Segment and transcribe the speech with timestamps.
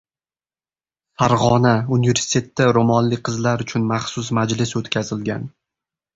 [1.21, 5.47] Farg‘ona: universitetda ro‘molli qizlar uchun “maxsus” majlis o‘tkazilgan